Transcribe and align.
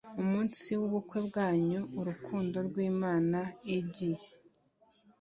umunsi 0.21 0.69
w 0.79 0.81
ubukwe 0.87 1.17
bwanyu 1.27 1.79
Urukundo 1.99 2.57
rw 2.67 2.75
Imana 2.89 3.39
igi 3.77 4.11